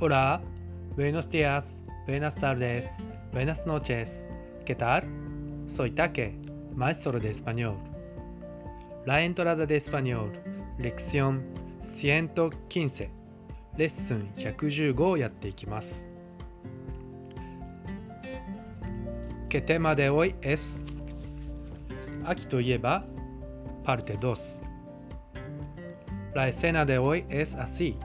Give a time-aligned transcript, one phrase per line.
[0.00, 0.40] Hola,
[0.96, 2.88] buenos días, buenas tardes,
[3.32, 4.26] buenas noches.
[4.64, 5.04] ¿Qué tal?
[5.66, 6.38] Soy Take,
[6.74, 7.76] maestro de español.
[9.06, 10.32] La entrada de español,
[10.78, 11.42] lección
[11.96, 13.10] 115,
[13.76, 16.08] レッスン115をやっていきます。¿
[19.48, 20.80] Qué tema de hoy es?
[22.24, 23.04] 秋といえば
[23.84, 24.62] parte 2.
[26.34, 27.96] La escena de hoy es así.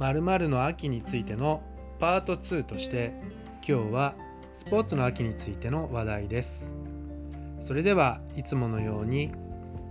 [0.00, 1.60] 〇〇の秋についての
[1.98, 3.12] パート2として
[3.56, 4.14] 今日は
[4.54, 6.74] スポーツの秋についての話題です。
[7.60, 9.30] それではいつものように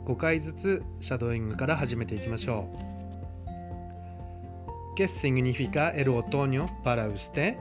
[0.08, 2.78] 5回ずつシャドーイングから始めていきましょう。
[4.98, 7.56] ¿Qué significa el otoño para usted?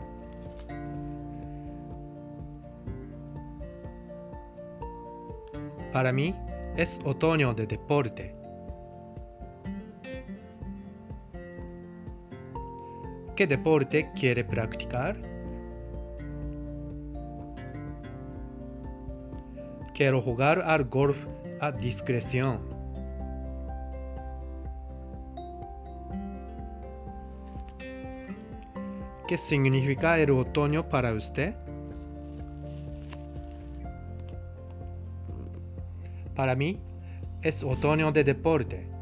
[5.93, 6.35] Para mí
[6.79, 8.38] es otoño de deporte.
[13.39, 15.17] ¿Qué deporte quiere practicar?
[19.95, 21.25] Quiero jugar al golf
[21.61, 22.59] a discreción.
[29.29, 31.55] ¿Qué significa el otoño para usted?
[36.35, 36.81] Para mí
[37.43, 38.98] es otoño de deporte.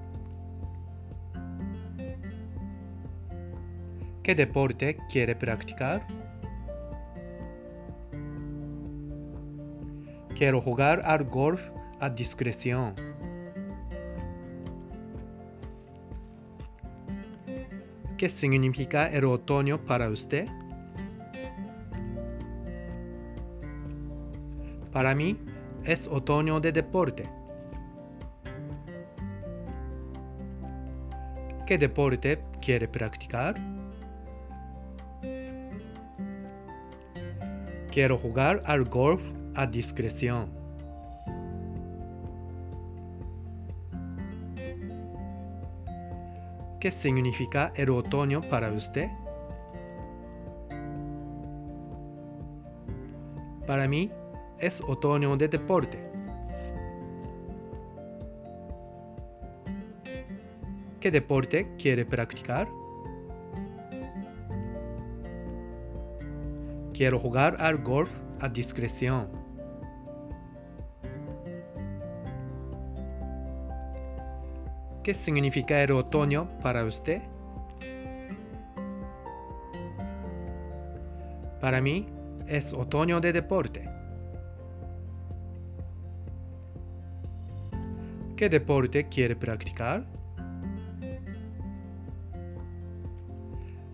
[4.27, 6.05] ¿Qué deporte quiere practicar?
[10.35, 11.63] Quiero jugar al golf
[12.01, 12.93] a discreción.
[18.19, 20.49] ¿Qué significa el otoño para usted?
[24.91, 25.39] Para mí
[25.85, 27.31] es otoño de deporte.
[31.65, 33.76] ¿Qué deporte quiere practicar?
[37.97, 39.23] Quiero jugar al golf
[39.55, 40.51] a discreción.
[46.79, 49.09] ¿Qué significa el otoño para usted?
[53.67, 54.11] Para mí
[54.59, 55.99] es otoño de deporte.
[61.01, 62.69] ¿Qué deporte quiere practicar?
[66.97, 68.09] Quiero jugar al golf
[68.41, 69.29] a discreción.
[75.03, 77.21] ¿Qué significa el otoño para usted?
[81.61, 82.07] Para mí
[82.47, 83.87] es otoño de deporte.
[88.37, 90.07] ¿Qué deporte quiere practicar?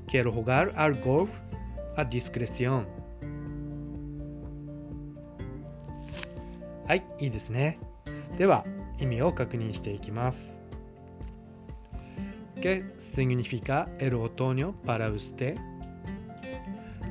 [0.07, 1.41] Quiero jugar al golf
[1.97, 2.86] a discreción.
[6.86, 7.78] はい、いいですね。
[8.38, 8.64] では、
[8.98, 10.60] 意味を確認していきます。
[12.56, 15.58] ¿Qué significa el otoño para usted?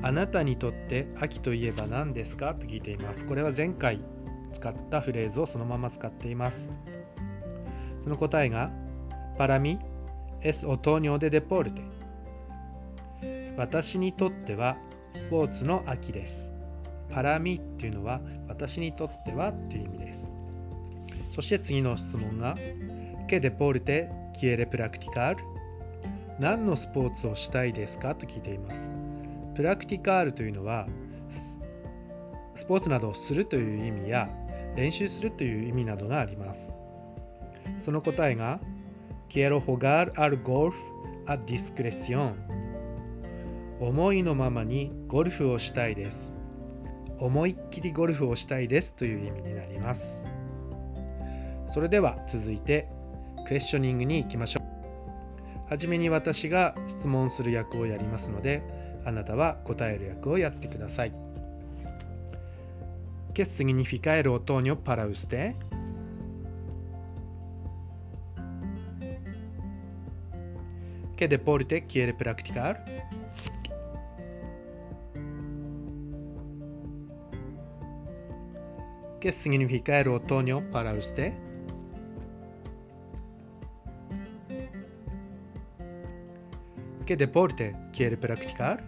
[0.02, 2.54] あなたにとって秋といえば何ですか？
[2.54, 3.24] と聞いています。
[3.24, 4.04] これは前回
[4.52, 6.72] 使ったフレーズをそのまま使っています。
[8.00, 8.72] その答えが
[9.38, 9.78] Para mí
[10.42, 11.82] es otoño de deporte
[13.56, 14.76] 私にとっては
[15.12, 16.52] スポーツの秋です。
[17.10, 20.30] Para mí っていうのは私にとってはという意味です。
[21.34, 22.54] そして次の質問が
[23.28, 25.36] ¿Qué deporte quiere practicar?
[26.38, 28.14] 何のスポーツをしたいですか？
[28.14, 28.92] と聞いています。
[29.54, 30.86] プラクティカールというのは
[32.56, 34.30] スポーツなどをするという意味や
[34.76, 36.72] 練習するという意味などがあります。
[37.82, 38.60] その答えが
[39.28, 40.72] Quiero jugar al golf
[41.26, 42.34] a discreción
[43.82, 46.38] 思いのままにゴルフをしたいです。
[47.18, 50.28] 思いっきりゴルフをしたいですという意味になります。
[51.66, 52.88] それでは続いて
[53.48, 55.68] クエスチョニングに行きましょう。
[55.68, 58.62] はじめに私が質問する役をやりますので、
[59.04, 61.12] あなたは答える役をやってください。
[63.34, 65.56] ¿Qué significa el otoño para usted?
[71.16, 72.84] ¿Qué deporte quiere practicar?
[79.22, 81.32] ¿Qué significa el otoño para usted?
[87.06, 88.82] ¿Qué deporte quiere practicar?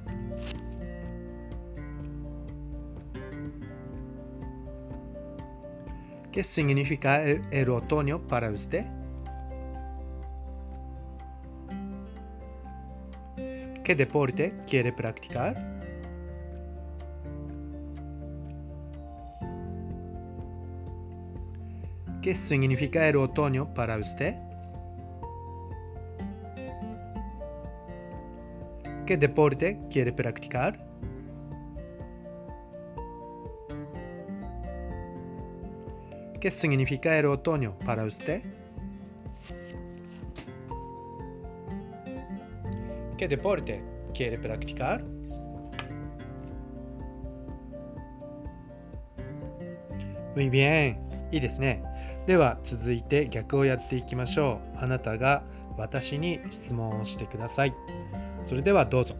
[6.32, 8.84] ¿Qué significa el, otoño para usted?
[13.84, 15.73] ¿Qué deporte quiere practicar?
[22.23, 24.35] ¿Qué significa el otoño para usted?
[29.05, 30.85] ¿Qué deporte quiere practicar?
[36.39, 38.43] ¿Qué significa el otoño para usted?
[43.17, 45.03] ¿Qué deporte quiere practicar?
[50.35, 50.97] Muy bien、
[51.31, 51.83] いいですね。
[52.26, 54.78] では続いて逆をやっていきましょう。
[54.78, 55.42] あなたが
[55.76, 57.74] 私に質問をしてください。
[58.42, 59.14] それではどうぞ。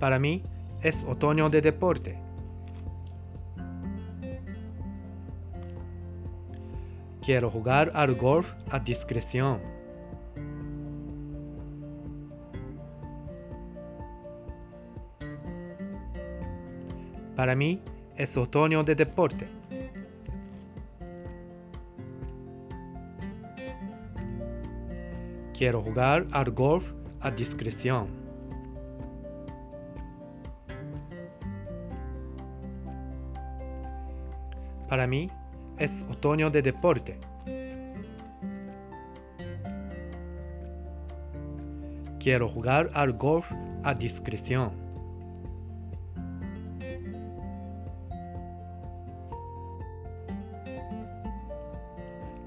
[0.00, 0.42] Para mí
[0.82, 2.16] es otoño de deporte.
[7.22, 9.60] Quiero jugar al golf a discreción.
[17.40, 17.80] Para mí
[18.18, 19.48] es otoño de deporte.
[25.56, 26.84] Quiero jugar al golf
[27.18, 28.08] a discreción.
[34.86, 35.30] Para mí
[35.78, 37.18] es otoño de deporte.
[42.18, 43.50] Quiero jugar al golf
[43.82, 44.89] a discreción.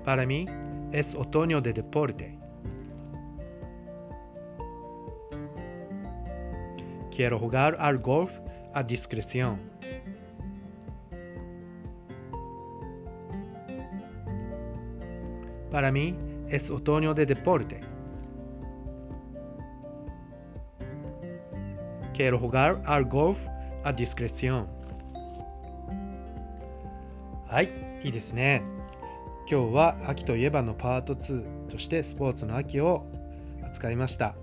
[0.04, 0.46] Para mí
[0.92, 2.38] es otoño de deporte.
[7.14, 8.30] Quiero jugar al golf
[8.74, 9.58] a discreción.
[15.70, 16.14] Para mí
[16.48, 17.80] es otoño de deporte.
[22.14, 23.38] Quiero jugar al golf
[23.84, 24.78] a discreción.
[27.48, 27.70] はい、
[28.04, 28.71] いいですね。
[29.49, 33.05] 今日は秋といえばのパート2としてスポーツの秋を
[33.63, 34.35] 扱いました。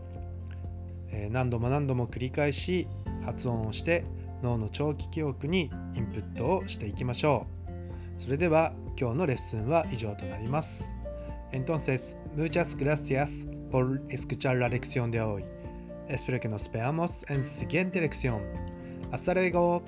[1.10, 2.86] えー何度も何度も繰り返し
[3.24, 4.04] 発音をして
[4.42, 7.46] 脳の長期記憶にインプットをしていきましょ
[8.18, 8.22] う。
[8.22, 10.84] それでは今日のレッスンは以上となります。
[11.52, 13.30] Entonces, muchas gracias
[13.70, 15.44] por escuchar la lección de hoy.
[16.08, 18.42] Espero que nos veamos en siguiente lección.
[19.10, 19.82] Hasta luego.